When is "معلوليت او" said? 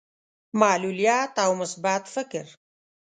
0.59-1.51